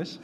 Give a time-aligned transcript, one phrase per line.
[0.00, 0.18] euch.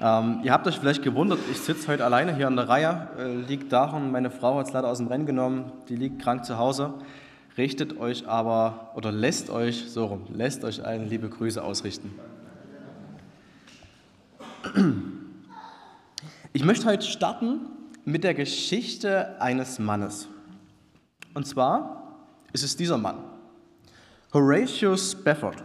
[0.00, 3.08] Ähm, ihr habt euch vielleicht gewundert, ich sitze heute alleine hier an der Reihe.
[3.18, 6.44] Äh, liegt daran, meine Frau hat es leider aus dem Rennen genommen, die liegt krank
[6.44, 6.94] zu Hause.
[7.58, 12.10] Richtet euch aber, oder lässt euch, so rum, lässt euch allen liebe Grüße ausrichten.
[16.54, 17.60] Ich möchte heute starten
[18.04, 20.28] mit der Geschichte eines Mannes.
[21.34, 22.16] Und zwar
[22.52, 23.18] ist es dieser Mann,
[24.32, 25.62] Horatio Spafford.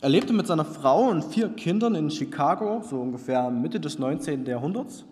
[0.00, 4.46] Er lebte mit seiner Frau und vier Kindern in Chicago, so ungefähr Mitte des 19.
[4.46, 5.04] Jahrhunderts.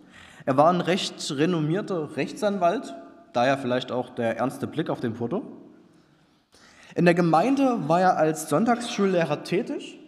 [0.44, 2.94] Er war ein recht renommierter Rechtsanwalt,
[3.32, 5.42] daher vielleicht auch der ernste Blick auf dem Foto.
[6.94, 9.98] In der Gemeinde war er als Sonntagsschullehrer tätig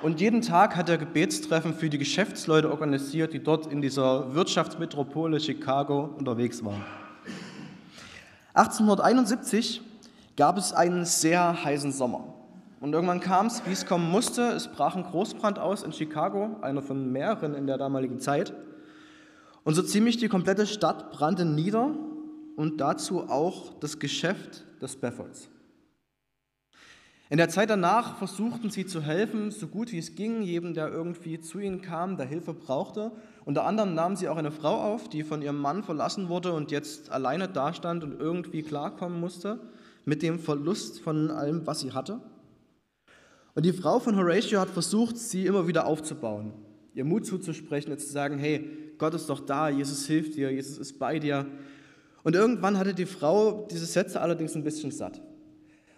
[0.00, 5.40] und jeden Tag hat er Gebetstreffen für die Geschäftsleute organisiert, die dort in dieser Wirtschaftsmetropole
[5.40, 6.84] Chicago unterwegs waren.
[8.54, 9.82] 1871
[10.36, 12.39] gab es einen sehr heißen Sommer.
[12.80, 14.42] Und irgendwann kam es, wie es kommen musste.
[14.52, 18.54] Es brach ein Großbrand aus in Chicago, einer von mehreren in der damaligen Zeit.
[19.64, 21.94] Und so ziemlich die komplette Stadt brannte nieder
[22.56, 25.50] und dazu auch das Geschäft des Beffords.
[27.28, 30.88] In der Zeit danach versuchten sie zu helfen, so gut wie es ging, jedem, der
[30.88, 33.12] irgendwie zu ihnen kam, der Hilfe brauchte.
[33.44, 36.72] Unter anderem nahmen sie auch eine Frau auf, die von ihrem Mann verlassen wurde und
[36.72, 39.60] jetzt alleine dastand und irgendwie klarkommen musste
[40.06, 42.20] mit dem Verlust von allem, was sie hatte.
[43.54, 46.52] Und die Frau von Horatio hat versucht, sie immer wieder aufzubauen,
[46.94, 50.78] ihr Mut zuzusprechen und zu sagen, hey, Gott ist doch da, Jesus hilft dir, Jesus
[50.78, 51.46] ist bei dir.
[52.22, 55.20] Und irgendwann hatte die Frau diese Sätze allerdings ein bisschen satt.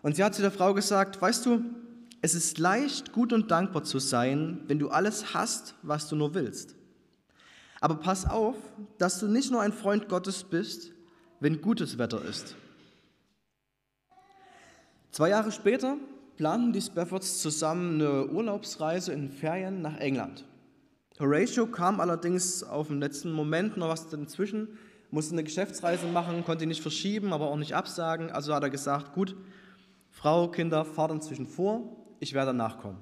[0.02, 1.62] Und sie hat zu der Frau gesagt, weißt du,
[2.20, 6.34] es ist leicht, gut und dankbar zu sein, wenn du alles hast, was du nur
[6.34, 6.76] willst.
[7.80, 8.54] Aber pass auf,
[8.98, 10.92] dass du nicht nur ein Freund Gottes bist,
[11.40, 12.54] wenn gutes Wetter ist.
[15.10, 15.96] Zwei Jahre später
[16.36, 20.44] planten die Spaffords zusammen eine Urlaubsreise in Ferien nach England.
[21.20, 24.68] Horatio kam allerdings auf den letzten Moment noch was dazwischen,
[25.10, 28.30] musste eine Geschäftsreise machen, konnte nicht verschieben, aber auch nicht absagen.
[28.30, 29.36] Also hat er gesagt, gut,
[30.10, 31.82] Frau, Kinder, fahrt inzwischen vor,
[32.18, 32.98] ich werde nachkommen.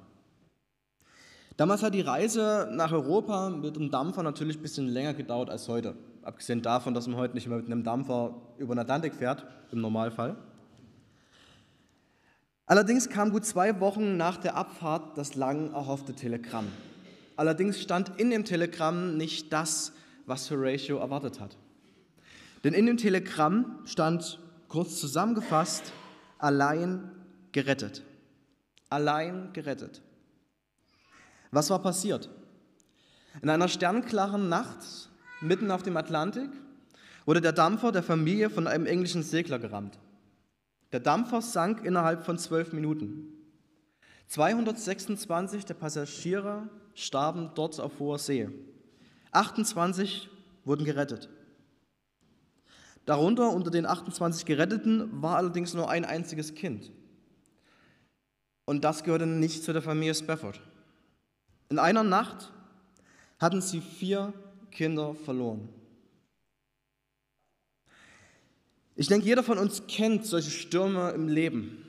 [1.56, 5.68] Damals hat die Reise nach Europa mit dem Dampfer natürlich ein bisschen länger gedauert als
[5.68, 5.94] heute.
[6.22, 9.80] Abgesehen davon, dass man heute nicht mehr mit einem Dampfer über den Atlantik fährt, im
[9.80, 10.36] Normalfall.
[12.70, 16.68] Allerdings kam gut zwei Wochen nach der Abfahrt das lang erhoffte Telegramm.
[17.34, 19.92] Allerdings stand in dem Telegramm nicht das,
[20.24, 21.56] was Horatio erwartet hat.
[22.62, 24.38] Denn in dem Telegramm stand
[24.68, 25.92] kurz zusammengefasst,
[26.38, 27.10] allein
[27.50, 28.04] gerettet.
[28.88, 30.00] Allein gerettet.
[31.50, 32.30] Was war passiert?
[33.42, 35.10] In einer sternklaren Nacht
[35.40, 36.50] mitten auf dem Atlantik
[37.26, 39.98] wurde der Dampfer der Familie von einem englischen Segler gerammt.
[40.92, 43.32] Der Dampfer sank innerhalb von zwölf Minuten.
[44.26, 48.48] 226 der Passagiere starben dort auf hoher See.
[49.32, 50.28] 28
[50.64, 51.28] wurden gerettet.
[53.06, 56.92] Darunter unter den 28 Geretteten war allerdings nur ein einziges Kind.
[58.66, 60.60] Und das gehörte nicht zu der Familie Spafford.
[61.70, 62.52] In einer Nacht
[63.38, 64.32] hatten sie vier
[64.70, 65.68] Kinder verloren.
[69.00, 71.86] Ich denke, jeder von uns kennt solche Stürme im Leben.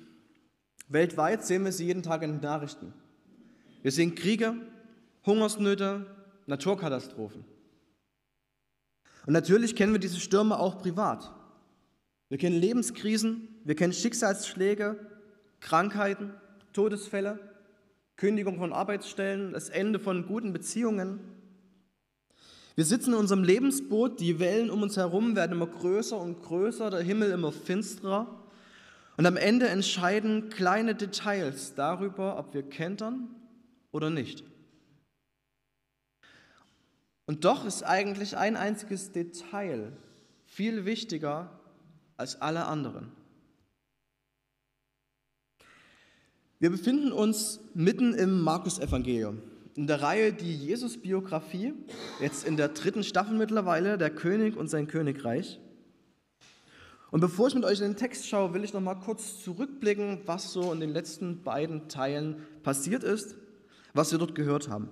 [0.87, 2.93] Weltweit sehen wir sie jeden Tag in den Nachrichten.
[3.81, 4.55] Wir sehen Kriege,
[5.25, 6.05] Hungersnöte,
[6.45, 7.43] Naturkatastrophen.
[9.25, 11.29] Und natürlich kennen wir diese Stürme auch privat.
[12.29, 14.97] Wir kennen Lebenskrisen, wir kennen Schicksalsschläge,
[15.59, 16.33] Krankheiten,
[16.71, 17.39] Todesfälle,
[18.15, 21.19] Kündigung von Arbeitsstellen, das Ende von guten Beziehungen.
[22.75, 26.89] Wir sitzen in unserem Lebensboot, die Wellen um uns herum werden immer größer und größer,
[26.89, 28.39] der Himmel immer finsterer.
[29.17, 33.35] Und am Ende entscheiden kleine Details darüber, ob wir kentern
[33.91, 34.43] oder nicht.
[37.25, 39.91] Und doch ist eigentlich ein einziges Detail
[40.45, 41.59] viel wichtiger
[42.17, 43.11] als alle anderen.
[46.59, 49.41] Wir befinden uns mitten im Markus-Evangelium
[49.75, 51.73] in der Reihe die Jesus-Biografie,
[52.19, 55.59] jetzt in der dritten Staffel mittlerweile, der König und sein Königreich.
[57.09, 60.21] Und bevor ich mit euch in den Text schaue, will ich noch mal kurz zurückblicken,
[60.25, 63.35] was so in den letzten beiden Teilen passiert ist,
[63.93, 64.89] was wir dort gehört haben.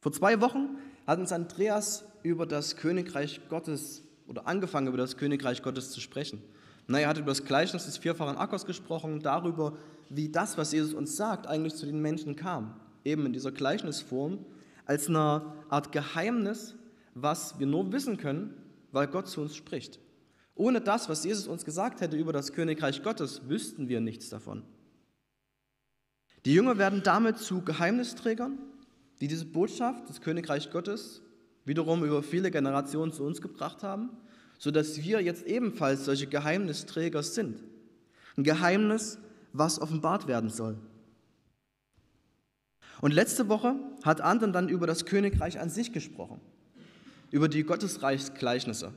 [0.00, 5.62] Vor zwei Wochen hat uns Andreas über das Königreich Gottes oder angefangen über das Königreich
[5.62, 6.40] Gottes zu sprechen.
[6.86, 9.76] Na, er hat über das Gleichnis des vierfachen Ackers gesprochen, darüber,
[10.08, 12.74] wie das, was Jesus uns sagt, eigentlich zu den Menschen kam
[13.04, 14.44] eben in dieser Gleichnisform,
[14.86, 16.74] als eine Art Geheimnis,
[17.14, 18.54] was wir nur wissen können,
[18.92, 20.00] weil Gott zu uns spricht.
[20.54, 24.62] Ohne das, was Jesus uns gesagt hätte über das Königreich Gottes, wüssten wir nichts davon.
[26.44, 28.58] Die Jünger werden damit zu Geheimnisträgern
[29.20, 31.22] die diese Botschaft des Königreich Gottes
[31.64, 34.10] wiederum über viele Generationen zu uns gebracht haben,
[34.58, 37.62] sodass wir jetzt ebenfalls solche Geheimnisträger sind.
[38.36, 39.18] Ein Geheimnis,
[39.52, 40.78] was offenbart werden soll.
[43.00, 46.40] Und letzte Woche hat Anton dann über das Königreich an sich gesprochen,
[47.30, 48.92] über die Gottesreichsgleichnisse,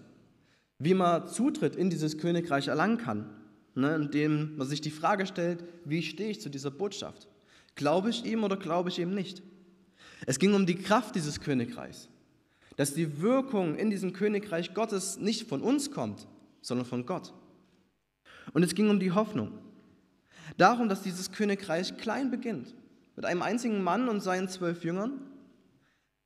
[0.80, 3.30] wie man Zutritt in dieses Königreich erlangen kann,
[3.76, 7.28] ne, indem man sich die Frage stellt, wie stehe ich zu dieser Botschaft?
[7.76, 9.42] Glaube ich ihm oder glaube ich ihm nicht?
[10.26, 12.10] Es ging um die Kraft dieses Königreichs,
[12.76, 16.28] dass die Wirkung in diesem Königreich Gottes nicht von uns kommt,
[16.62, 17.34] sondern von Gott.
[18.54, 19.52] Und es ging um die Hoffnung,
[20.58, 22.76] darum, dass dieses Königreich klein beginnt,
[23.16, 25.20] mit einem einzigen Mann und seinen zwölf Jüngern,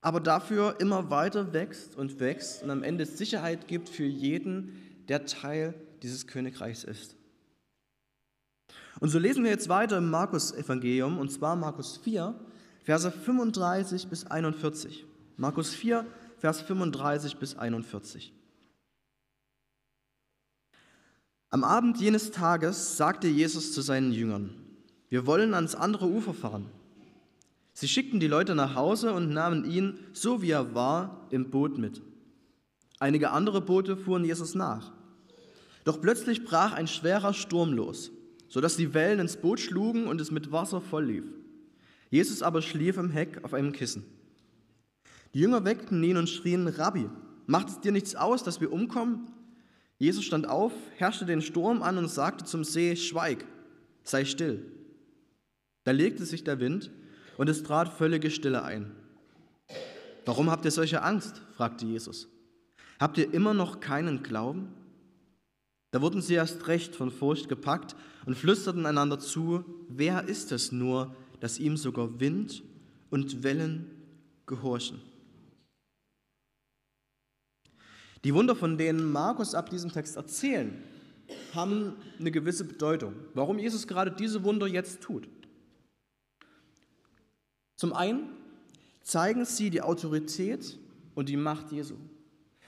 [0.01, 4.73] aber dafür immer weiter wächst und wächst und am Ende Sicherheit gibt für jeden,
[5.07, 7.15] der Teil dieses Königreichs ist.
[8.99, 12.33] Und so lesen wir jetzt weiter im Markus-Evangelium, und zwar Markus 4,
[12.83, 15.05] Verse 35 bis 41.
[15.35, 16.05] Markus 4,
[16.39, 18.33] Vers 35 bis 41.
[21.49, 24.53] Am Abend jenes Tages sagte Jesus zu seinen Jüngern,
[25.09, 26.69] wir wollen ans andere Ufer fahren.
[27.79, 31.77] Sie schickten die Leute nach Hause und nahmen ihn, so wie er war, im Boot
[31.77, 32.01] mit.
[32.97, 34.91] Einige andere Boote fuhren Jesus nach.
[35.83, 38.09] Doch plötzlich brach ein schwerer Sturm los,
[38.47, 41.25] sodass die Wellen ins Boot schlugen und es mit Wasser voll lief.
[42.09, 44.03] Jesus aber schlief im Heck auf einem Kissen.
[45.35, 47.07] Die Jünger weckten ihn und schrien, Rabbi,
[47.45, 49.29] macht es dir nichts aus, dass wir umkommen?
[49.99, 53.45] Jesus stand auf, herrschte den Sturm an und sagte zum See, Schweig,
[54.01, 54.65] sei still.
[55.83, 56.89] Da legte sich der Wind
[57.37, 58.91] und es trat völlige Stille ein.
[60.25, 61.41] Warum habt ihr solche Angst?
[61.55, 62.27] fragte Jesus.
[62.99, 64.73] Habt ihr immer noch keinen Glauben?
[65.91, 67.95] Da wurden sie erst recht von Furcht gepackt
[68.25, 72.63] und flüsterten einander zu, wer ist es nur, dass ihm sogar Wind
[73.09, 73.89] und Wellen
[74.45, 74.99] gehorchen?
[78.23, 80.83] Die Wunder, von denen Markus ab diesem Text erzählen,
[81.53, 83.13] haben eine gewisse Bedeutung.
[83.33, 85.29] Warum Jesus gerade diese Wunder jetzt tut.
[87.77, 88.29] Zum einen
[89.03, 90.77] zeigen sie die Autorität
[91.15, 91.95] und die Macht Jesu.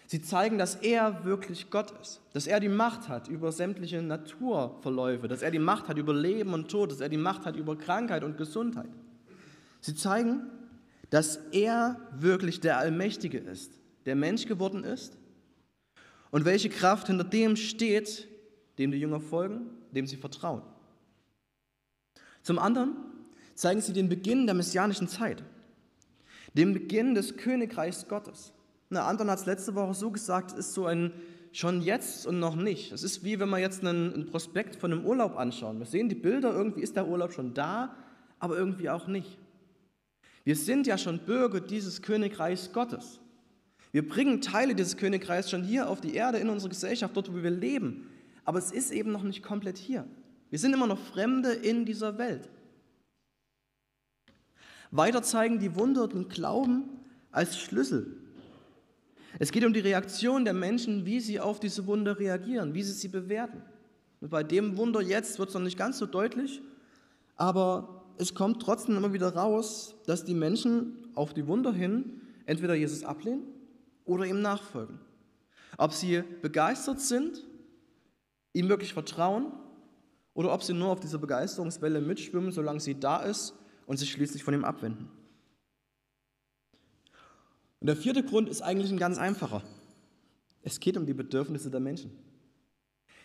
[0.05, 5.27] Sie zeigen, dass er wirklich Gott ist, dass er die Macht hat über sämtliche Naturverläufe,
[5.27, 7.77] dass er die Macht hat über Leben und Tod, dass er die Macht hat über
[7.77, 8.89] Krankheit und Gesundheit.
[9.81, 10.47] Sie zeigen,
[11.09, 13.73] dass er wirklich der Allmächtige ist,
[14.05, 15.17] der Mensch geworden ist
[16.31, 18.27] und welche Kraft hinter dem steht,
[18.77, 20.61] dem die Jünger folgen, dem sie vertrauen.
[22.41, 22.95] Zum anderen
[23.59, 25.43] zeigen sie den Beginn der messianischen Zeit,
[26.53, 28.53] den Beginn des Königreichs Gottes.
[28.89, 31.11] Na, Anton hat es letzte Woche so gesagt, es ist so ein
[31.51, 32.93] schon jetzt und noch nicht.
[32.93, 35.77] Es ist wie wenn wir jetzt einen, einen Prospekt von einem Urlaub anschauen.
[35.77, 37.97] Wir sehen die Bilder, irgendwie ist der Urlaub schon da,
[38.39, 39.37] aber irgendwie auch nicht.
[40.45, 43.19] Wir sind ja schon Bürger dieses Königreichs Gottes.
[43.91, 47.43] Wir bringen Teile dieses Königreichs schon hier auf die Erde, in unsere Gesellschaft, dort, wo
[47.43, 48.09] wir leben.
[48.45, 50.05] Aber es ist eben noch nicht komplett hier.
[50.49, 52.49] Wir sind immer noch Fremde in dieser Welt.
[54.91, 56.85] Weiter zeigen die Wunder den Glauben
[57.31, 58.17] als Schlüssel.
[59.37, 62.93] Es geht um die Reaktion der Menschen, wie sie auf diese Wunder reagieren, wie sie
[62.93, 63.61] sie bewerten.
[64.21, 66.61] Und bei dem Wunder jetzt wird es noch nicht ganz so deutlich,
[67.35, 72.73] aber es kommt trotzdem immer wieder raus, dass die Menschen auf die Wunder hin entweder
[72.73, 73.43] Jesus ablehnen
[74.05, 74.99] oder ihm nachfolgen.
[75.77, 77.45] Ob sie begeistert sind,
[78.53, 79.53] ihm wirklich vertrauen
[80.33, 83.53] oder ob sie nur auf dieser Begeisterungswelle mitschwimmen, solange sie da ist
[83.89, 85.09] und sich schließlich von ihm abwenden.
[87.81, 89.61] Und der vierte Grund ist eigentlich ein ganz einfacher.
[90.61, 92.11] Es geht um die Bedürfnisse der Menschen.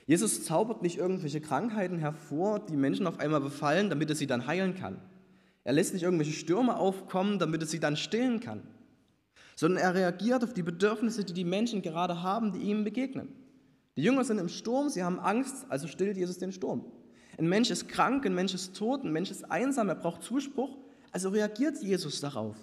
[0.07, 4.49] Jesus zaubert nicht irgendwelche Krankheiten hervor, die Menschen auf einmal befallen, damit er sie dann
[4.49, 5.01] heilen kann.
[5.63, 8.63] Er lässt nicht irgendwelche Stürme aufkommen, damit er sie dann stillen kann
[9.57, 13.29] sondern er reagiert auf die Bedürfnisse, die die Menschen gerade haben, die ihm begegnen.
[13.97, 16.85] Die Jünger sind im Sturm, sie haben Angst, also stillt Jesus den Sturm.
[17.37, 20.77] Ein Mensch ist krank, ein Mensch ist tot, ein Mensch ist einsam, er braucht Zuspruch,
[21.13, 22.57] also reagiert Jesus darauf.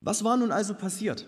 [0.00, 1.26] Was war nun also passiert?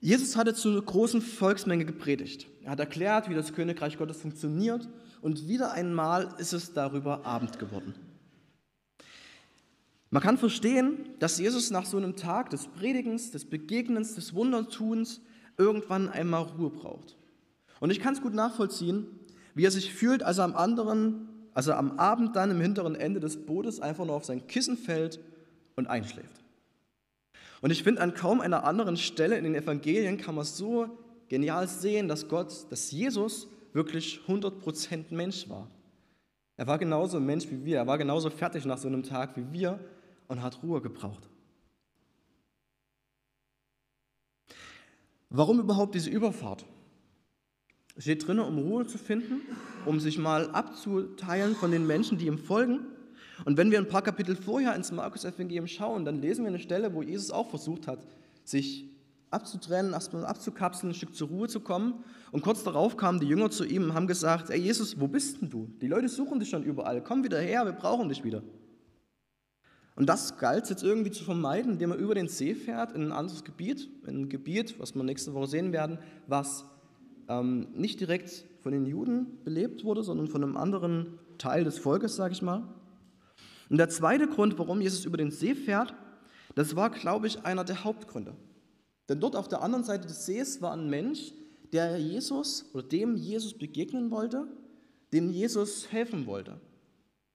[0.00, 2.46] Jesus hatte zu einer großen Volksmenge gepredigt.
[2.62, 4.88] Er hat erklärt, wie das Königreich Gottes funktioniert
[5.20, 7.94] und wieder einmal ist es darüber Abend geworden.
[10.10, 15.20] Man kann verstehen, dass Jesus nach so einem Tag des Predigens, des Begegnens, des Wundertuns
[15.58, 17.16] irgendwann einmal Ruhe braucht.
[17.80, 19.06] Und ich kann es gut nachvollziehen,
[19.54, 23.20] wie er sich fühlt, als er am anderen, als am Abend dann im hinteren Ende
[23.20, 25.20] des Bootes einfach nur auf sein Kissen fällt
[25.76, 26.42] und einschläft.
[27.60, 31.68] Und ich finde, an kaum einer anderen Stelle in den Evangelien kann man so genial
[31.68, 35.68] sehen, dass Gott, dass Jesus wirklich 100% Mensch war.
[36.56, 37.78] Er war genauso Mensch wie wir.
[37.78, 39.78] Er war genauso fertig nach so einem Tag wie wir
[40.28, 41.28] und hat Ruhe gebraucht.
[45.28, 46.64] Warum überhaupt diese Überfahrt?
[47.96, 49.40] Es steht drin, um Ruhe zu finden,
[49.86, 52.80] um sich mal abzuteilen von den Menschen, die ihm folgen.
[53.44, 56.94] Und wenn wir ein paar Kapitel vorher ins Markus-Evangelium schauen, dann lesen wir eine Stelle,
[56.94, 58.06] wo Jesus auch versucht hat,
[58.44, 58.90] sich
[59.30, 62.04] abzutrennen, erstmal abzukapseln, ein Stück zur Ruhe zu kommen.
[62.32, 65.40] Und kurz darauf kamen die Jünger zu ihm und haben gesagt, ey Jesus, wo bist
[65.40, 65.68] denn du?
[65.80, 68.42] Die Leute suchen dich schon überall, komm wieder her, wir brauchen dich wieder.
[69.94, 73.12] Und das galt jetzt irgendwie zu vermeiden, indem er über den See fährt in ein
[73.12, 76.66] anderes Gebiet, in ein Gebiet, was wir nächste Woche sehen werden, was
[77.28, 82.16] ähm, nicht direkt von den Juden belebt wurde, sondern von einem anderen Teil des Volkes,
[82.16, 82.62] sage ich mal.
[83.68, 85.94] Und der zweite Grund, warum Jesus über den See fährt,
[86.54, 88.34] das war, glaube ich, einer der Hauptgründe.
[89.08, 91.32] Denn dort auf der anderen Seite des Sees war ein Mensch,
[91.72, 94.46] der Jesus oder dem Jesus begegnen wollte,
[95.12, 96.60] dem Jesus helfen wollte.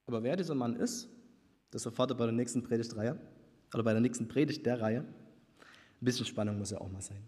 [0.05, 1.09] Aber wer dieser Mann ist,
[1.71, 3.19] das erfahrt ihr bei der nächsten Predigtreihe
[3.73, 4.99] oder bei der nächsten Predigt der Reihe.
[4.99, 7.21] Ein bisschen Spannung muss ja auch mal sein.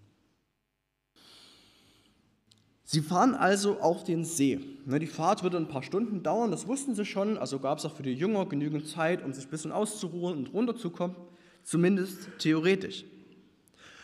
[2.86, 4.60] Sie fahren also auf den See.
[4.86, 7.96] Die Fahrt würde ein paar Stunden dauern, das wussten sie schon, also gab es auch
[7.96, 11.16] für die Jünger genügend Zeit, um sich ein bisschen auszuruhen und runterzukommen,
[11.64, 13.06] zumindest theoretisch.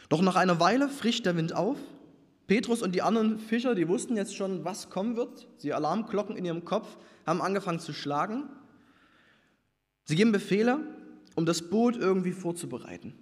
[0.08, 1.78] Doch nach einer Weile frischt der Wind auf.
[2.48, 5.48] Petrus und die anderen Fischer, die wussten jetzt schon, was kommen wird.
[5.62, 8.50] Die Alarmglocken in ihrem Kopf haben angefangen zu schlagen.
[10.06, 10.80] Sie geben Befehle,
[11.36, 13.14] um das Boot irgendwie vorzubereiten.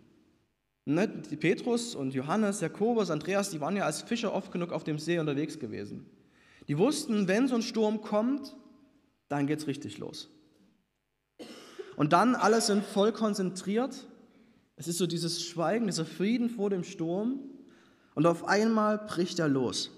[0.90, 5.00] Ne, Petrus und Johannes, Jakobus, Andreas, die waren ja als Fischer oft genug auf dem
[5.00, 6.06] See unterwegs gewesen.
[6.70, 8.56] Die wussten, wenn so ein Sturm kommt,
[9.28, 10.30] dann geht es richtig los.
[11.98, 14.08] Und dann alle sind voll konzentriert.
[14.78, 17.42] Es ist so dieses Schweigen, dieser Frieden vor dem Sturm.
[18.16, 19.92] Und auf einmal bricht er los.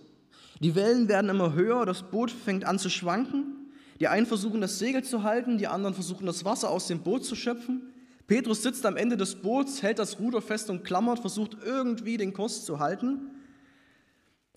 [0.60, 3.72] Die Wellen werden immer höher, das Boot fängt an zu schwanken.
[4.00, 7.26] Die einen versuchen das Segel zu halten, die anderen versuchen das Wasser aus dem Boot
[7.26, 7.94] zu schöpfen.
[8.30, 12.32] Petrus sitzt am Ende des Boots, hält das Ruder fest und klammert, versucht irgendwie den
[12.32, 13.32] Kurs zu halten.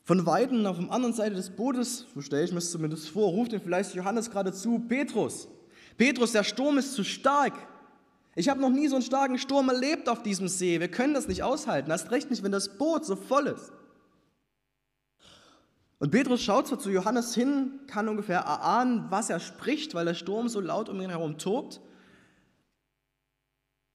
[0.05, 3.31] Von Weitem auf der anderen Seite des Bootes, so stelle ich mir es zumindest vor,
[3.31, 5.49] ruft ihm vielleicht Johannes gerade zu, Petrus,
[5.97, 7.55] Petrus, der Sturm ist zu stark.
[8.35, 10.79] Ich habe noch nie so einen starken Sturm erlebt auf diesem See.
[10.79, 11.91] Wir können das nicht aushalten.
[11.91, 13.73] Erst recht nicht, wenn das Boot so voll ist.
[15.99, 20.14] Und Petrus schaut zwar zu Johannes hin, kann ungefähr erahnen, was er spricht, weil der
[20.14, 21.81] Sturm so laut um ihn herum tobt.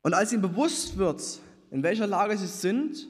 [0.07, 1.21] Und als ihm bewusst wird,
[1.69, 3.09] in welcher Lage sie sind,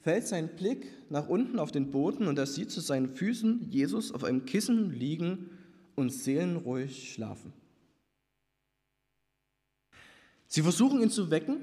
[0.00, 4.10] fällt sein Blick nach unten auf den Boden und er sieht zu seinen Füßen Jesus
[4.10, 5.50] auf einem Kissen liegen
[5.96, 7.52] und seelenruhig schlafen.
[10.46, 11.58] Sie versuchen ihn zu wecken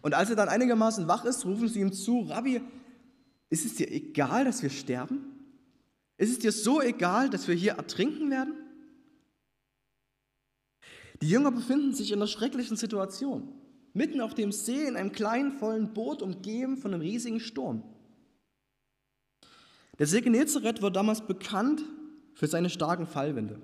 [0.00, 2.62] und als er dann einigermaßen wach ist, rufen sie ihm zu, Rabbi,
[3.50, 5.26] ist es dir egal, dass wir sterben?
[6.16, 8.61] Ist es dir so egal, dass wir hier ertrinken werden?
[11.22, 13.48] Die Jünger befinden sich in einer schrecklichen Situation.
[13.94, 17.84] Mitten auf dem See in einem kleinen, vollen Boot, umgeben von einem riesigen Sturm.
[20.00, 21.84] Der See Genezareth wird damals bekannt
[22.34, 23.60] für seine starken Fallwinde.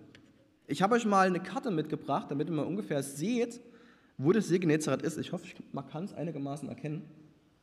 [0.69, 3.61] Ich habe euch mal eine Karte mitgebracht, damit ihr mal ungefähr seht,
[4.19, 5.19] wo der See Genezareth ist.
[5.19, 7.03] Ich hoffe, man kann es einigermaßen erkennen.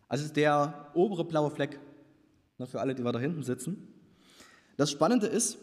[0.10, 1.80] Also der obere blaue Fleck,
[2.66, 3.88] für alle, die weiter hinten sitzen.
[4.75, 5.58] Das Spannende ist,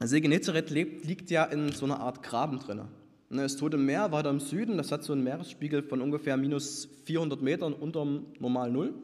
[0.00, 2.88] der See Genezareth liegt ja in so einer Art Graben drin.
[3.32, 7.40] Das Tote Meer weiter im Süden, das hat so einen Meeresspiegel von ungefähr minus 400
[7.40, 8.94] Metern unter dem normalen Null.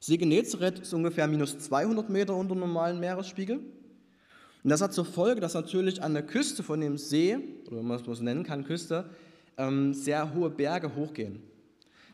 [0.00, 3.58] See Genezareth ist ungefähr minus 200 Meter unter normalen Meeresspiegel.
[3.58, 7.86] Und das hat zur Folge, dass natürlich an der Küste von dem See, oder wenn
[7.86, 9.04] man es nennen kann, Küste,
[9.58, 11.42] ähm, sehr hohe Berge hochgehen.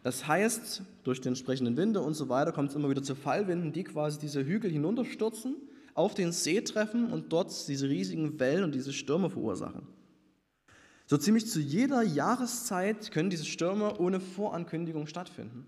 [0.03, 3.73] Das heißt, durch die entsprechenden Winde und so weiter kommt es immer wieder zu Fallwinden,
[3.73, 5.55] die quasi diese Hügel hinunterstürzen
[5.95, 9.98] auf den See treffen und dort diese riesigen Wellen und diese Stürme verursachen.
[11.11, 15.67] So ziemlich zu jeder Jahreszeit können diese Stürme ohne Vorankündigung stattfinden.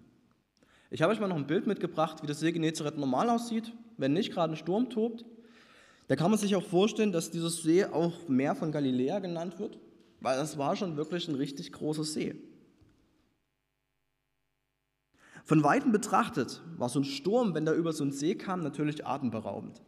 [0.90, 4.12] Ich habe euch mal noch ein Bild mitgebracht, wie das See Genezareth normal aussieht, wenn
[4.12, 5.25] nicht gerade ein Sturm tobt.
[6.09, 9.78] Da kann man sich auch vorstellen, dass dieses See auch Meer von Galiläa genannt wird,
[10.20, 12.35] weil das war schon wirklich ein richtig großer See.
[15.47, 19.06] Von weitem betrachtet war so ein Sturm, wenn der über so einen See kam, natürlich
[19.06, 19.80] atemberaubend.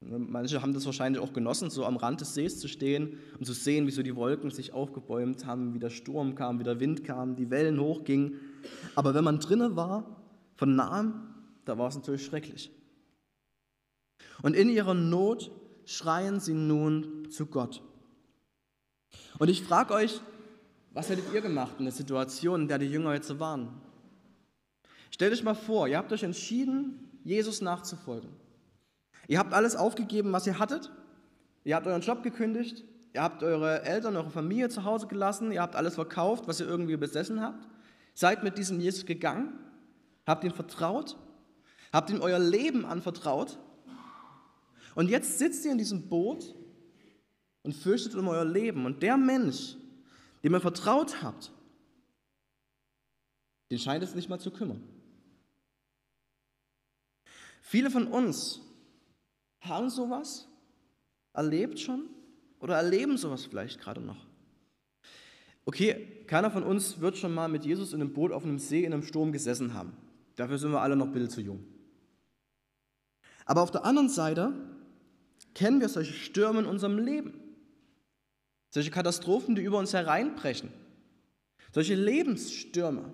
[0.00, 3.54] Manche haben das wahrscheinlich auch genossen, so am Rand des Sees zu stehen und zu
[3.54, 7.04] sehen, wie so die Wolken sich aufgebäumt haben, wie der Sturm kam, wie der Wind
[7.04, 8.38] kam, die Wellen hochgingen.
[8.94, 10.22] Aber wenn man drinnen war,
[10.56, 11.14] von nahem,
[11.64, 12.70] da war es natürlich schrecklich.
[14.42, 15.50] Und in ihrer Not
[15.86, 17.82] schreien sie nun zu Gott.
[19.38, 20.20] Und ich frage euch,
[20.92, 23.68] was hättet ihr gemacht in der Situation, in der die Jünger jetzt waren?
[25.10, 28.30] Stellt euch mal vor, ihr habt euch entschieden, Jesus nachzufolgen.
[29.28, 30.90] Ihr habt alles aufgegeben, was ihr hattet.
[31.64, 32.84] Ihr habt euren Job gekündigt.
[33.14, 36.66] Ihr habt eure Eltern, eure Familie zu Hause gelassen, ihr habt alles verkauft, was ihr
[36.66, 37.64] irgendwie besessen habt,
[38.12, 39.56] seid mit diesem Jesus gegangen,
[40.26, 41.16] habt ihm vertraut,
[41.92, 43.56] habt ihm euer Leben anvertraut
[44.96, 46.56] und jetzt sitzt ihr in diesem Boot
[47.62, 48.84] und fürchtet um euer Leben.
[48.84, 49.76] Und der Mensch,
[50.42, 51.52] dem ihr vertraut habt,
[53.70, 54.82] den scheint es nicht mal zu kümmern.
[57.60, 58.60] Viele von uns
[59.68, 60.48] haben sowas
[61.32, 62.08] erlebt schon
[62.60, 64.26] oder erleben sowas vielleicht gerade noch.
[65.66, 68.84] Okay, keiner von uns wird schon mal mit Jesus in einem Boot auf einem See
[68.84, 69.96] in einem Sturm gesessen haben.
[70.36, 71.64] Dafür sind wir alle noch ein bisschen zu jung.
[73.46, 74.52] Aber auf der anderen Seite
[75.54, 77.34] kennen wir solche Stürme in unserem Leben.
[78.70, 80.70] Solche Katastrophen, die über uns hereinbrechen.
[81.72, 83.12] Solche Lebensstürme.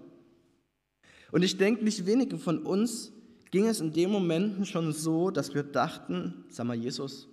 [1.33, 3.13] Und ich denke, nicht wenige von uns
[3.51, 7.29] ging es in den Momenten schon so, dass wir dachten, sag mal, Jesus,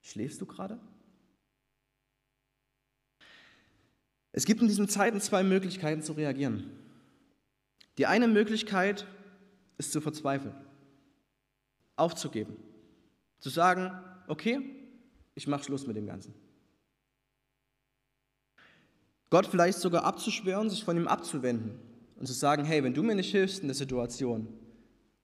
[0.00, 0.78] schläfst du gerade?
[4.32, 6.70] Es gibt in diesen Zeiten zwei Möglichkeiten zu reagieren.
[7.98, 9.06] Die eine Möglichkeit
[9.76, 10.54] ist zu verzweifeln,
[11.96, 12.56] aufzugeben,
[13.38, 13.92] zu sagen,
[14.28, 14.60] okay,
[15.34, 16.34] ich mache Schluss mit dem Ganzen.
[19.28, 21.78] Gott vielleicht sogar abzuschwören, sich von ihm abzuwenden
[22.16, 24.48] und zu sagen, hey, wenn du mir nicht hilfst in der Situation,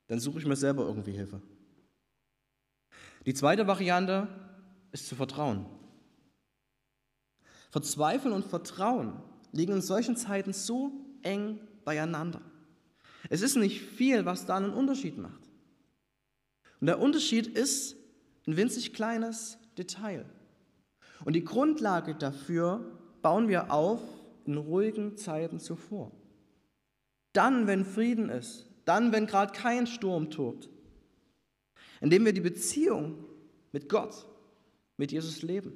[0.08, 1.40] dann suche ich mir selber irgendwie Hilfe.
[3.26, 4.28] Die zweite Variante
[4.90, 5.66] ist zu vertrauen.
[7.70, 9.22] Verzweifeln und Vertrauen
[9.52, 12.40] liegen in solchen Zeiten so eng beieinander.
[13.28, 15.42] Es ist nicht viel, was da einen Unterschied macht.
[16.80, 17.96] Und der Unterschied ist
[18.46, 20.24] ein winzig kleines Detail.
[21.24, 24.00] Und die Grundlage dafür bauen wir auf
[24.46, 26.12] in ruhigen Zeiten zuvor.
[27.34, 30.70] Dann, wenn Frieden ist, dann, wenn gerade kein Sturm tobt,
[32.00, 33.24] indem wir die Beziehung
[33.72, 34.26] mit Gott,
[34.96, 35.72] mit Jesus leben,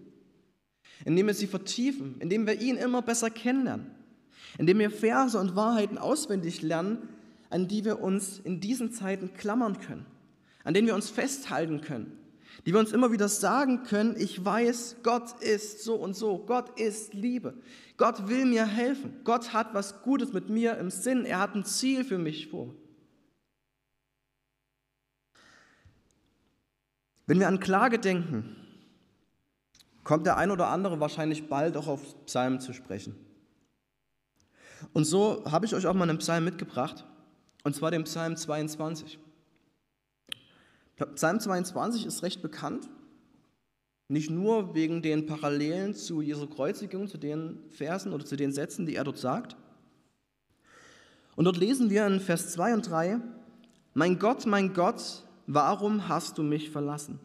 [1.05, 3.91] indem wir sie vertiefen, indem wir ihn immer besser kennenlernen,
[4.59, 7.09] indem wir Verse und Wahrheiten auswendig lernen,
[7.51, 10.07] an die wir uns in diesen Zeiten klammern können,
[10.65, 12.19] an denen wir uns festhalten können,
[12.65, 16.81] die wir uns immer wieder sagen können, ich weiß, Gott ist so und so, Gott
[16.81, 17.55] ist Liebe,
[17.99, 21.65] Gott will mir helfen, Gott hat was Gutes mit mir im Sinn, er hat ein
[21.65, 22.75] Ziel für mich vor.
[27.27, 28.57] Wenn wir an Klage denken,
[30.05, 33.15] kommt der ein oder andere wahrscheinlich bald auch auf Psalmen zu sprechen.
[34.93, 37.05] Und so habe ich euch auch mal einen Psalm mitgebracht,
[37.65, 39.19] und zwar den Psalm 22.
[41.15, 42.91] Psalm 22 ist recht bekannt,
[44.09, 48.85] nicht nur wegen den Parallelen zu Jesu Kreuzigung, zu den Versen oder zu den Sätzen,
[48.85, 49.57] die er dort sagt.
[51.35, 53.21] Und dort lesen wir in Vers 2 und 3,
[53.95, 57.19] Mein Gott, mein Gott, warum hast du mich verlassen?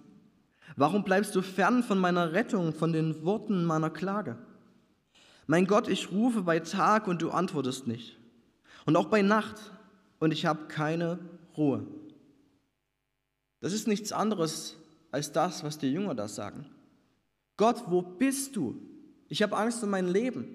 [0.76, 4.38] Warum bleibst du fern von meiner Rettung, von den Worten meiner Klage?
[5.48, 8.18] Mein Gott, ich rufe bei Tag und du antwortest nicht.
[8.86, 9.56] Und auch bei Nacht
[10.20, 11.20] und ich habe keine
[11.56, 11.86] Ruhe.
[13.60, 14.76] Das ist nichts anderes
[15.12, 16.66] als das, was die Jünger da sagen.
[17.56, 18.80] Gott, wo bist du?
[19.30, 20.48] Ich habe Angst um mein Leben.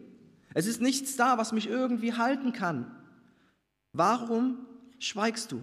[0.55, 2.91] Es ist nichts da, was mich irgendwie halten kann.
[3.93, 4.59] Warum
[4.99, 5.63] schweigst du?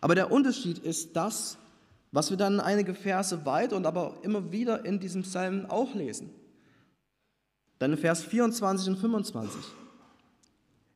[0.00, 1.58] Aber der Unterschied ist das,
[2.12, 6.30] was wir dann einige Verse weit und aber immer wieder in diesem Psalm auch lesen.
[7.78, 9.60] Dann in Vers 24 und 25.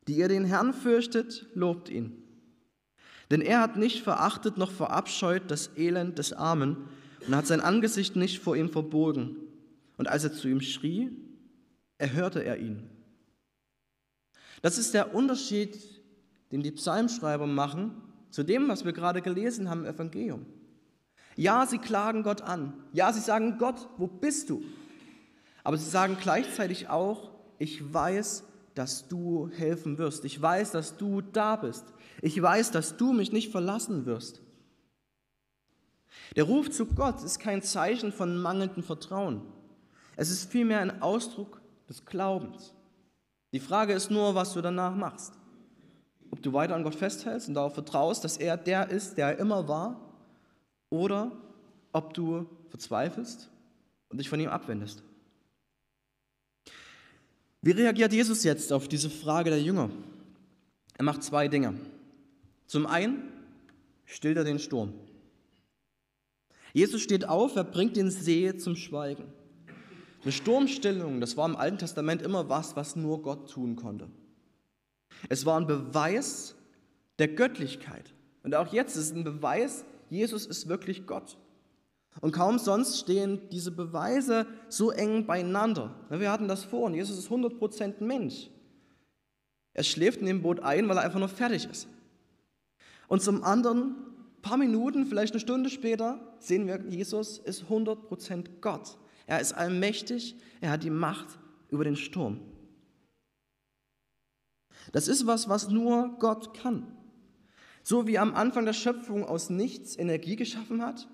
[0.09, 2.23] Die ihr den Herrn fürchtet, lobt ihn.
[3.31, 6.89] Denn er hat nicht verachtet noch verabscheut das Elend des Armen
[7.27, 9.37] und hat sein Angesicht nicht vor ihm verborgen.
[9.97, 11.17] Und als er zu ihm schrie,
[11.99, 12.91] erhörte er ihn.
[14.61, 15.79] Das ist der Unterschied,
[16.51, 17.93] den die Psalmschreiber machen
[18.33, 20.47] zu dem, was wir gerade gelesen haben im Evangelium.
[21.37, 22.73] Ja, sie klagen Gott an.
[22.93, 24.63] Ja, sie sagen, Gott, wo bist du?
[25.63, 30.25] Aber sie sagen gleichzeitig auch, ich weiß, dass du helfen wirst.
[30.25, 31.85] Ich weiß, dass du da bist.
[32.23, 34.41] Ich weiß, dass du mich nicht verlassen wirst.
[36.35, 39.43] Der Ruf zu Gott ist kein Zeichen von mangelndem Vertrauen.
[40.17, 42.75] Es ist vielmehr ein Ausdruck des Glaubens.
[43.53, 45.35] Die Frage ist nur, was du danach machst.
[46.43, 49.69] Du weiter an Gott festhältst und darauf vertraust, dass er der ist, der er immer
[49.69, 50.01] war,
[50.91, 51.33] oder
[51.93, 53.49] ob du verzweifelst
[54.09, 55.03] und dich von ihm abwendest.
[57.63, 59.89] Wie reagiert Jesus jetzt auf diese Frage der Jünger?
[60.99, 61.75] Er macht zwei Dinge.
[62.67, 63.23] Zum einen
[64.05, 64.93] stillt er den Sturm.
[66.73, 69.25] Jesus steht auf, er bringt den See zum Schweigen.
[70.23, 74.09] Eine Sturmstillung, das war im Alten Testament immer was, was nur Gott tun konnte.
[75.29, 76.55] Es war ein Beweis
[77.19, 78.13] der Göttlichkeit.
[78.43, 81.39] Und auch jetzt ist es ein Beweis, Jesus ist wirklich Gott.
[82.21, 85.95] Und kaum sonst stehen diese Beweise so eng beieinander.
[86.11, 88.51] Wir hatten das vorhin, Jesus ist 100% Mensch.
[89.75, 91.89] Er schläft in dem Boot ein, weil er einfach nur fertig ist.
[93.09, 93.95] Und zum anderen,
[94.39, 98.99] ein paar Minuten, vielleicht eine Stunde später, sehen wir, Jesus ist 100% Gott.
[99.27, 101.39] Er ist allmächtig, er hat die Macht
[101.71, 102.41] über den Sturm.
[104.91, 106.87] Das ist was, was nur Gott kann.
[107.85, 111.09] So wie am Anfang der Schöpfung aus nichts Energie geschaffen hat,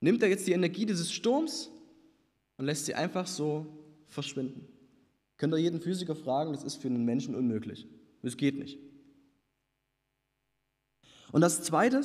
[0.00, 1.70] nimmt er jetzt die Energie dieses Sturms
[2.56, 3.66] und lässt sie einfach so
[4.06, 4.68] verschwinden.
[5.36, 7.88] Könnt ihr jeden Physiker fragen, das ist für einen Menschen unmöglich.
[8.22, 8.78] Das geht nicht.
[11.32, 12.02] Und das Zweite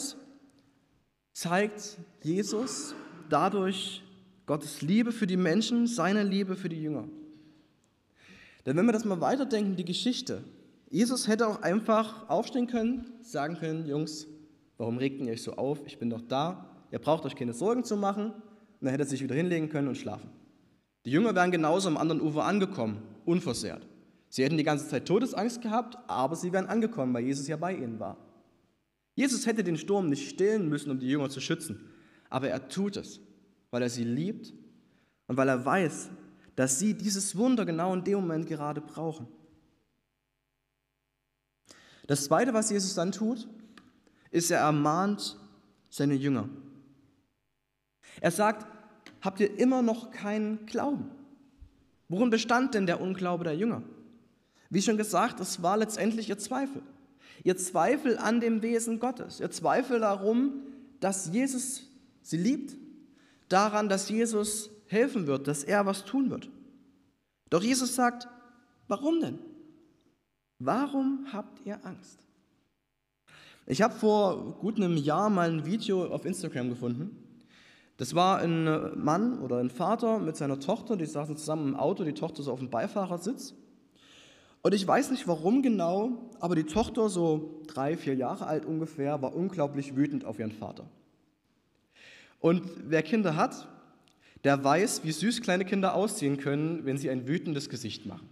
[1.33, 2.95] zeigt Jesus
[3.29, 4.01] dadurch
[4.45, 7.07] Gottes Liebe für die Menschen, seine Liebe für die Jünger.
[8.65, 10.43] Denn wenn wir das mal weiterdenken, die Geschichte,
[10.89, 14.27] Jesus hätte auch einfach aufstehen können, sagen können, Jungs,
[14.77, 15.79] warum regt ihr euch so auf?
[15.85, 18.31] Ich bin doch da, ihr braucht euch keine Sorgen zu machen.
[18.31, 20.29] Und dann hätte er sich wieder hinlegen können und schlafen.
[21.05, 23.87] Die Jünger wären genauso am anderen Ufer angekommen, unversehrt.
[24.29, 27.73] Sie hätten die ganze Zeit Todesangst gehabt, aber sie wären angekommen, weil Jesus ja bei
[27.73, 28.17] ihnen war.
[29.15, 31.89] Jesus hätte den Sturm nicht stillen müssen, um die Jünger zu schützen,
[32.29, 33.19] aber er tut es,
[33.71, 34.53] weil er sie liebt
[35.27, 36.09] und weil er weiß,
[36.55, 39.27] dass sie dieses Wunder genau in dem Moment gerade brauchen.
[42.07, 43.47] Das Zweite, was Jesus dann tut,
[44.31, 45.37] ist, er ermahnt
[45.89, 46.49] seine Jünger.
[48.21, 48.65] Er sagt,
[49.21, 51.11] habt ihr immer noch keinen Glauben?
[52.09, 53.83] Worin bestand denn der Unglaube der Jünger?
[54.69, 56.81] Wie schon gesagt, es war letztendlich ihr Zweifel.
[57.43, 59.39] Ihr Zweifel an dem Wesen Gottes.
[59.39, 60.61] Ihr Zweifel darum,
[60.99, 61.83] dass Jesus
[62.21, 62.75] sie liebt.
[63.49, 66.49] Daran, dass Jesus helfen wird, dass er was tun wird.
[67.49, 68.27] Doch Jesus sagt,
[68.87, 69.39] warum denn?
[70.59, 72.19] Warum habt ihr Angst?
[73.67, 77.15] Ich habe vor gut einem Jahr mal ein Video auf Instagram gefunden.
[77.97, 78.63] Das war ein
[79.03, 82.51] Mann oder ein Vater mit seiner Tochter, die saßen zusammen im Auto, die Tochter so
[82.51, 83.55] auf dem Beifahrersitz.
[84.61, 89.21] Und ich weiß nicht warum genau, aber die Tochter, so drei, vier Jahre alt ungefähr,
[89.21, 90.89] war unglaublich wütend auf ihren Vater.
[92.39, 93.67] Und wer Kinder hat,
[94.43, 98.29] der weiß, wie süß kleine Kinder aussehen können, wenn sie ein wütendes Gesicht machen.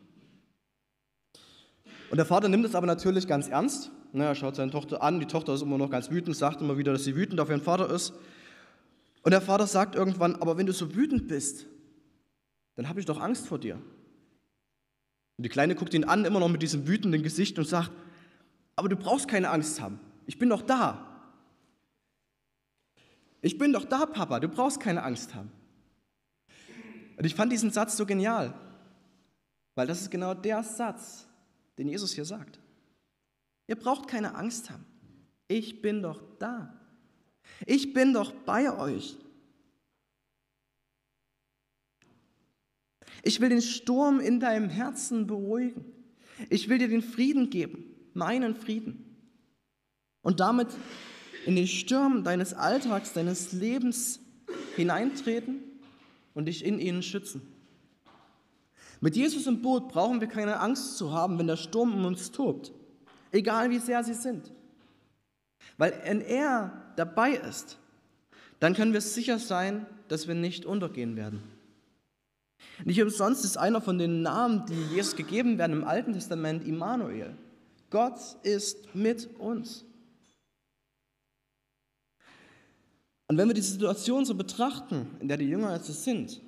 [2.09, 3.91] Und der Vater nimmt es aber natürlich ganz ernst.
[4.13, 6.93] Er schaut seine Tochter an, die Tochter ist immer noch ganz wütend, sagt immer wieder,
[6.93, 8.13] dass sie wütend auf ihren Vater ist.
[9.23, 11.65] Und der Vater sagt irgendwann, aber wenn du so wütend bist,
[12.75, 13.75] dann habe ich doch Angst vor dir.
[15.37, 17.91] Und die Kleine guckt ihn an, immer noch mit diesem wütenden Gesicht und sagt,
[18.75, 19.99] aber du brauchst keine Angst haben.
[20.27, 21.15] Ich bin doch da.
[23.41, 25.51] Ich bin doch da, Papa, du brauchst keine Angst haben.
[27.17, 28.53] Und ich fand diesen Satz so genial,
[29.75, 31.27] weil das ist genau der Satz,
[31.77, 32.59] den Jesus hier sagt.
[33.67, 34.85] Ihr braucht keine Angst haben.
[35.47, 36.79] Ich bin doch da.
[37.65, 39.17] Ich bin doch bei euch.
[43.23, 45.85] Ich will den Sturm in deinem Herzen beruhigen.
[46.49, 49.17] Ich will dir den Frieden geben, meinen Frieden.
[50.21, 50.67] Und damit
[51.45, 54.19] in den Sturm deines Alltags, deines Lebens
[54.75, 55.63] hineintreten
[56.33, 57.41] und dich in ihnen schützen.
[59.01, 62.31] Mit Jesus im Boot brauchen wir keine Angst zu haben, wenn der Sturm um uns
[62.31, 62.71] tobt,
[63.31, 64.51] egal wie sehr sie sind.
[65.77, 67.77] Weil wenn er dabei ist,
[68.59, 71.43] dann können wir sicher sein, dass wir nicht untergehen werden.
[72.83, 77.35] Nicht umsonst ist einer von den Namen, die Jesus gegeben werden im Alten Testament, Immanuel.
[77.89, 79.85] Gott ist mit uns.
[83.27, 86.41] Und wenn wir die Situation so betrachten, in der die Jünger jetzt sind,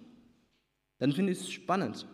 [1.00, 2.06] dann finde ich es spannend.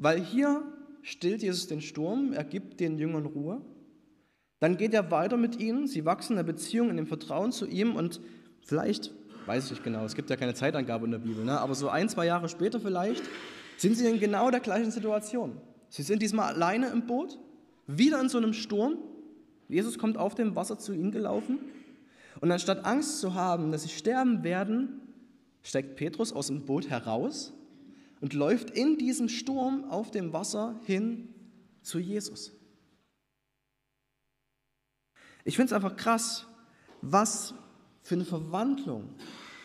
[0.00, 0.62] Weil hier
[1.02, 3.60] stillt Jesus den Sturm, er gibt den Jüngern Ruhe.
[4.58, 7.66] Dann geht er weiter mit ihnen, sie wachsen in der Beziehung, in dem Vertrauen zu
[7.66, 8.20] ihm und
[8.62, 9.12] vielleicht,
[9.44, 11.60] weiß ich nicht genau, es gibt ja keine Zeitangabe in der Bibel, ne?
[11.60, 13.22] aber so ein, zwei Jahre später vielleicht,
[13.76, 15.60] sind sie in genau der gleichen Situation.
[15.90, 17.38] Sie sind diesmal alleine im Boot,
[17.86, 18.96] wieder in so einem Sturm.
[19.68, 21.58] Jesus kommt auf dem Wasser zu ihnen gelaufen
[22.40, 25.00] und anstatt Angst zu haben, dass sie sterben werden,
[25.62, 27.52] steigt Petrus aus dem Boot heraus
[28.20, 31.34] und läuft in diesem Sturm auf dem Wasser hin
[31.82, 32.52] zu Jesus.
[35.44, 36.46] Ich finde es einfach krass,
[37.00, 37.54] was
[38.02, 39.14] für eine Verwandlung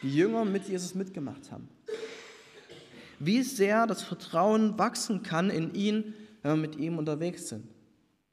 [0.02, 1.68] die Jünger mit Jesus mitgemacht haben.
[3.20, 7.68] Wie sehr das Vertrauen wachsen kann in ihn, wenn wir mit ihm unterwegs sind.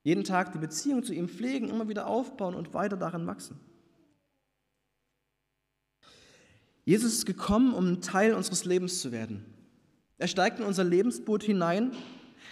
[0.04, 3.60] Jeden Tag die Beziehung zu ihm pflegen, immer wieder aufbauen und weiter darin wachsen.
[6.84, 9.51] Jesus ist gekommen, um ein Teil unseres Lebens zu werden.
[10.22, 11.90] Er steigt in unser Lebensboot hinein.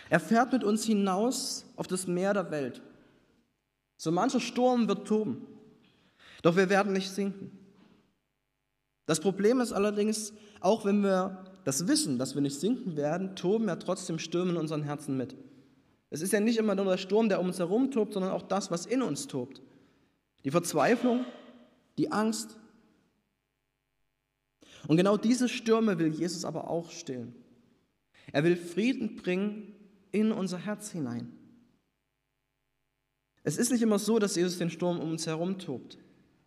[0.08, 2.82] Er fährt mit uns hinaus auf das Meer der Welt.
[3.96, 5.46] So mancher Sturm wird toben,
[6.42, 7.56] doch wir werden nicht sinken.
[9.06, 13.68] Das Problem ist allerdings, auch wenn wir das wissen, dass wir nicht sinken werden, toben
[13.68, 15.36] ja trotzdem Stürme in unseren Herzen mit.
[16.10, 18.42] Es ist ja nicht immer nur der Sturm, der um uns herum tobt, sondern auch
[18.42, 19.62] das, was in uns tobt.
[20.44, 21.24] Die Verzweiflung,
[21.98, 22.56] die Angst.
[24.88, 27.39] Und genau diese Stürme will Jesus aber auch stillen.
[28.32, 29.74] Er will Frieden bringen
[30.12, 31.32] in unser Herz hinein.
[33.42, 35.98] Es ist nicht immer so, dass Jesus den Sturm um uns herum tobt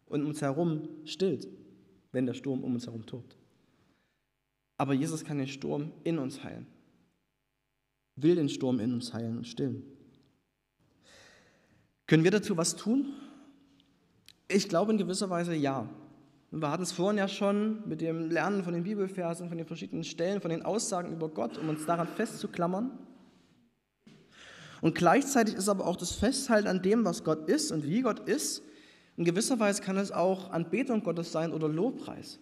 [0.05, 1.47] und um uns herum stillt,
[2.11, 3.35] wenn der Sturm um uns herum tobt.
[4.77, 6.67] Aber Jesus kann den Sturm in uns heilen,
[8.15, 9.83] will den Sturm in uns heilen und stillen.
[12.05, 13.13] Können wir dazu was tun?
[14.47, 15.89] Ich glaube in gewisser Weise ja.
[16.55, 20.03] Wir hatten es vorhin ja schon mit dem Lernen von den Bibelversen, von den verschiedenen
[20.03, 22.91] Stellen, von den Aussagen über Gott, um uns daran festzuklammern.
[24.79, 28.29] Und gleichzeitig ist aber auch das Festhalten an dem, was Gott ist und wie Gott
[28.29, 28.61] ist,
[29.17, 32.39] in gewisser Weise kann es auch Anbetung Gottes sein oder Lobpreis.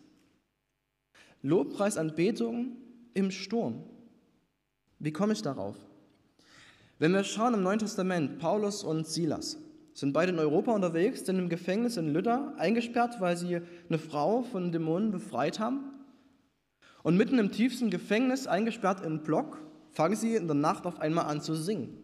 [1.41, 2.75] Lobpreis, Anbetung
[3.13, 3.83] im Sturm.
[4.99, 5.77] Wie komme ich darauf?
[6.99, 9.57] Wenn wir schauen im Neuen Testament, Paulus und Silas
[9.93, 14.43] sind beide in Europa unterwegs, sind im Gefängnis in Lydda eingesperrt, weil sie eine Frau
[14.43, 15.83] von Dämonen befreit haben.
[17.03, 21.25] Und mitten im tiefsten Gefängnis, eingesperrt in Block, fangen sie in der Nacht auf einmal
[21.25, 21.97] an zu singen.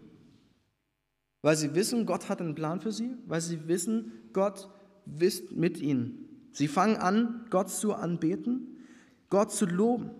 [1.41, 4.69] Weil sie wissen, Gott hat einen Plan für sie, weil sie wissen, Gott
[5.19, 6.49] ist mit ihnen.
[6.51, 8.77] Sie fangen an, Gott zu anbeten
[9.29, 10.11] Gott zu loben.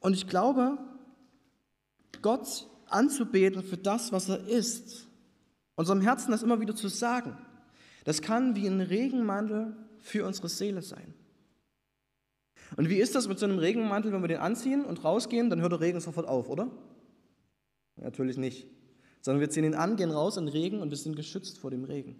[0.00, 0.78] Und ich glaube,
[2.22, 5.08] Gott anzubeten für das, was er ist,
[5.80, 7.36] unserem Herzen das immer wieder zu sagen,
[8.04, 11.14] das kann wie ein Regenmantel für unsere Seele sein.
[12.76, 15.60] Und wie ist das mit so einem Regenmantel, wenn wir den anziehen und rausgehen, dann
[15.60, 16.70] hört der Regen sofort auf, oder?
[17.96, 18.68] Natürlich nicht.
[19.20, 21.70] Sondern wir ziehen ihn an, gehen raus in den Regen und wir sind geschützt vor
[21.70, 22.16] dem Regen.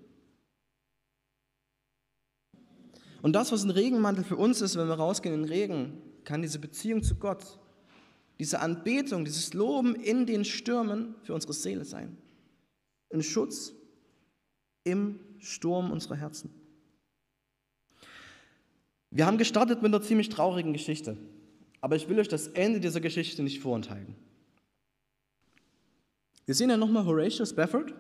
[3.23, 6.43] Und das, was ein Regenmantel für uns ist, wenn wir rausgehen in den Regen, kann
[6.43, 7.59] diese Beziehung zu Gott,
[8.39, 12.17] diese Anbetung, dieses Loben in den Stürmen für unsere Seele sein.
[13.13, 13.73] Ein Schutz
[14.85, 16.51] im Sturm unserer Herzen.
[19.11, 21.17] Wir haben gestartet mit einer ziemlich traurigen Geschichte,
[21.81, 24.15] aber ich will euch das Ende dieser Geschichte nicht vorenthalten.
[26.47, 27.93] Wir sehen ja nochmal Horatius Spafford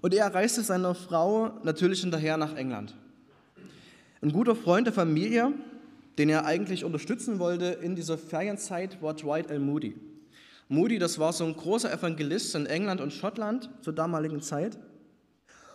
[0.00, 2.96] und er reiste seiner Frau natürlich hinterher nach England.
[4.20, 5.52] Ein guter Freund der Familie,
[6.18, 9.58] den er eigentlich unterstützen wollte in dieser Ferienzeit, war Dwight L.
[9.58, 9.94] Moody.
[10.68, 14.78] Moody, das war so ein großer Evangelist in England und Schottland zur damaligen Zeit.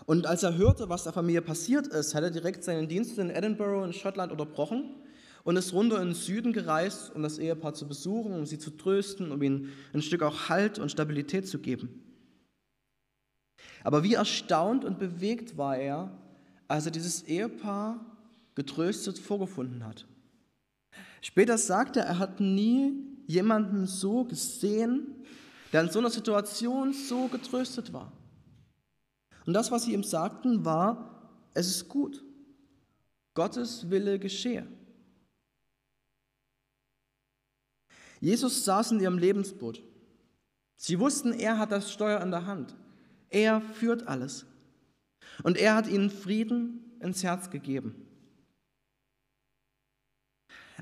[0.05, 3.29] Und als er hörte, was der Familie passiert ist, hat er direkt seinen Dienst in
[3.29, 4.95] Edinburgh in Schottland unterbrochen
[5.43, 8.71] und ist runter in den Süden gereist, um das Ehepaar zu besuchen, um sie zu
[8.71, 12.01] trösten, um ihnen ein Stück auch Halt und Stabilität zu geben.
[13.83, 16.11] Aber wie erstaunt und bewegt war er,
[16.67, 17.99] als er dieses Ehepaar
[18.55, 20.05] getröstet vorgefunden hat.
[21.21, 25.23] Später sagt er, er hat nie jemanden so gesehen,
[25.71, 28.11] der in so einer Situation so getröstet war.
[29.45, 32.23] Und das, was sie ihm sagten, war, es ist gut.
[33.33, 34.67] Gottes Wille geschehe.
[38.19, 39.81] Jesus saß in ihrem Lebensboot.
[40.75, 42.75] Sie wussten, er hat das Steuer in der Hand.
[43.29, 44.45] Er führt alles.
[45.43, 48.07] Und er hat ihnen Frieden ins Herz gegeben.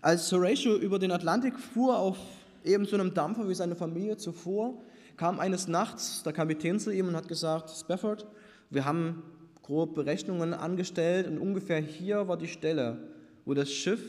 [0.02, 2.18] Als Horatio über den Atlantik fuhr auf
[2.64, 4.82] eben so einem Dampfer wie seine Familie zuvor,
[5.16, 8.26] kam eines Nachts der Kapitän zu ihm und hat gesagt, Spafford,
[8.72, 9.22] wir haben
[9.62, 12.98] grob Berechnungen angestellt und ungefähr hier war die Stelle,
[13.46, 14.02] wo das Schiff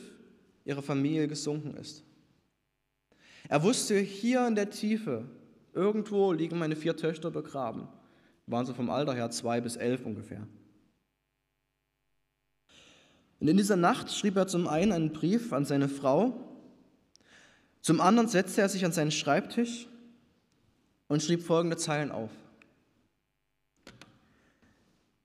[0.65, 2.05] ihrer Familie gesunken ist.
[3.49, 5.25] Er wusste, hier in der Tiefe,
[5.75, 7.87] irgendwo liegen meine vier Töchter begraben.
[8.47, 10.47] Waren sie vom Alter her zwei bis elf ungefähr.
[13.43, 16.33] Und in dieser Nacht schrieb er zum einen einen Brief an seine Frau,
[17.81, 19.89] zum anderen setzte er sich an seinen Schreibtisch
[21.09, 22.31] und schrieb folgende Zeilen auf.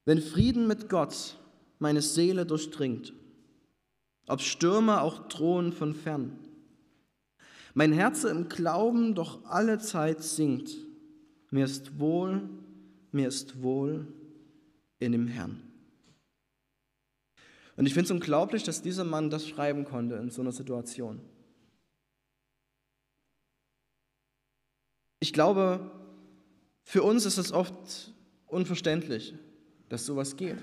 [0.04, 1.38] Wenn Frieden mit Gott
[1.78, 3.14] meine Seele durchdringt,
[4.26, 6.40] ob Stürme auch drohen von fern,
[7.76, 10.76] mein Herz im Glauben doch alle Zeit singt,
[11.52, 12.50] mir ist wohl,
[13.12, 14.08] mir ist wohl
[14.98, 15.67] in dem Herrn.
[17.78, 21.22] Und ich finde es unglaublich, dass dieser Mann das schreiben konnte in so einer Situation.
[25.20, 25.92] Ich glaube,
[26.84, 28.14] für uns ist es oft
[28.48, 29.36] unverständlich,
[29.90, 30.58] dass sowas geht.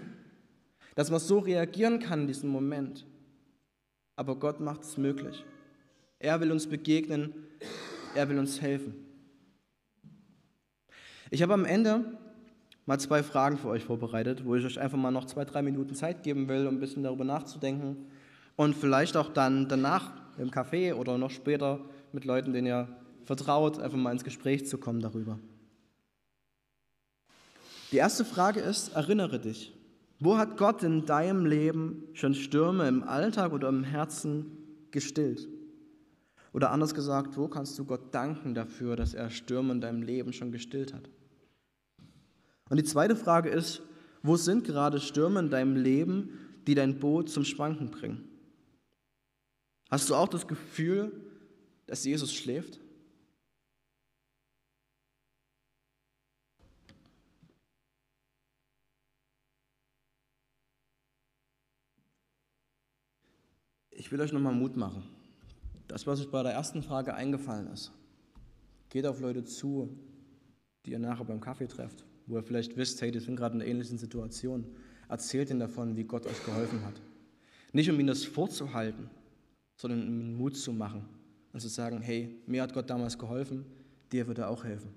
[0.97, 3.07] Dass man so reagieren kann in diesem Moment.
[4.17, 5.45] Aber Gott macht es möglich.
[6.19, 7.33] Er will uns begegnen,
[8.15, 8.95] er will uns helfen.
[11.31, 12.19] Ich habe am Ende
[12.87, 15.95] mal zwei Fragen für euch vorbereitet, wo ich euch einfach mal noch zwei, drei Minuten
[15.95, 17.97] Zeit geben will, um ein bisschen darüber nachzudenken
[18.57, 21.81] und vielleicht auch dann danach im Café oder noch später
[22.13, 22.89] mit Leuten, denen ihr
[23.25, 25.39] vertraut, einfach mal ins Gespräch zu kommen darüber.
[27.93, 29.73] Die erste Frage ist, erinnere dich,
[30.19, 34.47] wo hat Gott in deinem Leben schon Stürme im Alltag oder im Herzen
[34.91, 35.49] gestillt?
[36.53, 40.33] Oder anders gesagt, wo kannst du Gott danken dafür, dass er Stürme in deinem Leben
[40.33, 41.11] schon gestillt hat?
[42.71, 43.83] Und die zweite Frage ist,
[44.23, 48.29] wo sind gerade Stürme in deinem Leben, die dein Boot zum Schwanken bringen?
[49.91, 51.13] Hast du auch das Gefühl,
[51.87, 52.81] dass Jesus schläft?
[63.91, 65.05] Ich will euch nochmal Mut machen.
[65.87, 67.93] Das, was euch bei der ersten Frage eingefallen ist,
[68.89, 69.97] geht auf Leute zu,
[70.85, 73.63] die ihr nachher beim Kaffee trefft, wo ihr vielleicht wisst, hey, die sind gerade in
[73.63, 74.65] einer ähnlichen Situation.
[75.09, 77.01] Erzählt ihnen davon, wie Gott euch geholfen hat.
[77.73, 79.11] Nicht um ihnen das vorzuhalten,
[79.77, 81.09] sondern um ihnen Mut zu machen
[81.53, 83.65] und zu sagen, hey, mir hat Gott damals geholfen,
[84.13, 84.95] dir wird er auch helfen.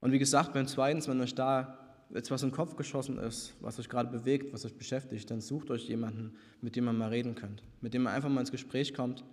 [0.00, 1.78] Und wie gesagt, beim zweiten, wenn euch da
[2.10, 5.70] jetzt was im Kopf geschossen ist, was euch gerade bewegt, was euch beschäftigt, dann sucht
[5.70, 8.94] euch jemanden, mit dem ihr mal reden könnt, mit dem ihr einfach mal ins Gespräch
[8.94, 9.24] kommt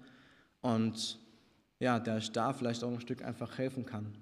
[0.62, 1.20] und
[1.80, 4.16] ja, der euch da vielleicht auch ein Stück einfach helfen kann,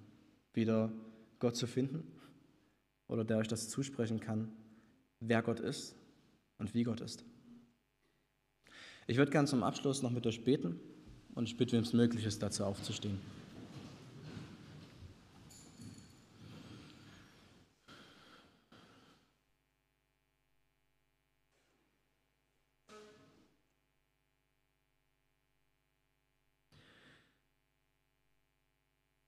[0.54, 0.92] wieder
[1.40, 2.04] Gott zu finden
[3.08, 4.52] oder der euch das zusprechen kann,
[5.20, 5.96] wer Gott ist
[6.58, 7.24] und wie Gott ist.
[9.08, 10.80] Ich würde gerne zum Abschluss noch mit euch beten
[11.34, 13.20] und ich bitte, wem es möglich ist, dazu aufzustehen.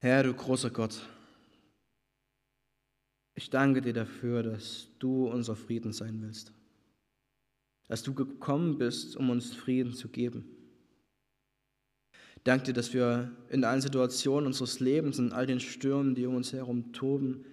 [0.03, 0.99] Herr, du großer Gott,
[3.41, 6.53] ich danke dir dafür, dass du unser Frieden sein willst,
[7.87, 10.45] dass du gekommen bist, um uns Frieden zu geben.
[12.43, 16.35] Danke dir, dass wir in allen Situationen unseres Lebens, in all den Stürmen, die um
[16.35, 17.43] uns herum toben,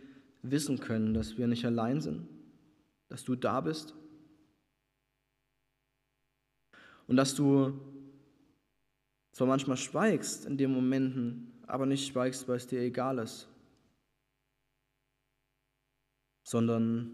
[0.42, 2.28] wissen können, dass wir nicht allein sind,
[3.08, 3.94] dass du da bist.
[7.06, 7.80] Und dass du
[9.32, 13.48] zwar manchmal schweigst in den Momenten, aber nicht schweigst, weil es dir egal ist,
[16.48, 17.10] sondern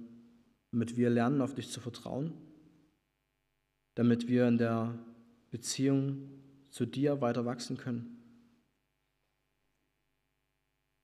[0.71, 2.35] damit wir lernen, auf dich zu vertrauen,
[3.97, 4.97] damit wir in der
[5.51, 6.31] Beziehung
[6.71, 8.17] zu dir weiter wachsen können.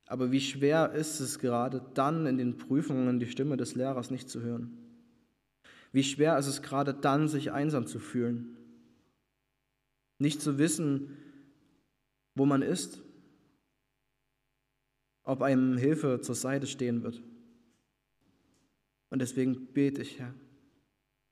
[0.07, 4.31] Aber wie schwer ist es gerade dann in den Prüfungen die Stimme des Lehrers nicht
[4.31, 4.77] zu hören?
[5.93, 8.57] Wie schwer ist es gerade dann, sich einsam zu fühlen?
[10.19, 11.17] Nicht zu wissen,
[12.37, 13.03] wo man ist,
[15.25, 17.23] ob einem Hilfe zur Seite stehen wird.
[19.11, 20.35] Und deswegen bete ich, Herr.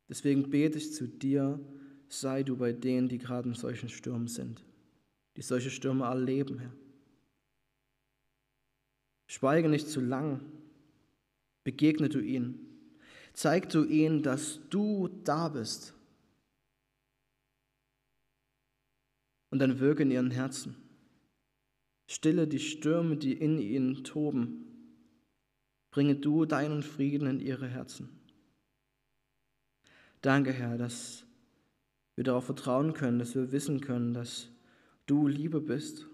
[0.08, 1.60] Deswegen bete ich zu dir,
[2.08, 4.64] sei du bei denen, die gerade in solchen Stürmen sind,
[5.36, 6.72] die solche Stürme erleben, Herr.
[9.26, 10.40] Schweige nicht zu lang,
[11.62, 12.58] begegne du ihnen,
[13.34, 15.94] zeig du ihnen, dass du da bist.
[19.50, 20.76] Und dann wirke in ihren Herzen.
[22.06, 24.67] Stille die Stürme, die in ihnen toben.
[25.98, 28.08] Bringe du deinen Frieden in ihre Herzen.
[30.22, 31.24] Danke, Herr, dass
[32.14, 34.48] wir darauf vertrauen können, dass wir wissen können, dass
[35.06, 36.06] du Liebe bist,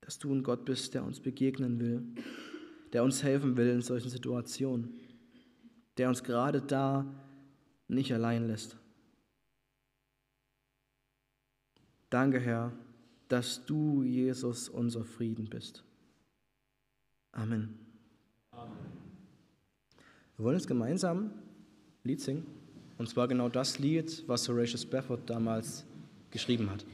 [0.00, 2.06] dass du ein Gott bist, der uns begegnen will,
[2.94, 4.98] der uns helfen will in solchen Situationen,
[5.98, 7.04] der uns gerade da
[7.86, 8.78] nicht allein lässt.
[12.08, 12.72] Danke, Herr,
[13.28, 15.84] dass du, Jesus, unser Frieden bist.
[17.32, 17.91] Amen.
[20.36, 21.26] Wir wollen jetzt gemeinsam
[22.04, 22.46] ein Lied singen.
[22.98, 25.84] Und zwar genau das Lied, was Horatio Spafford damals
[26.30, 26.84] geschrieben hat.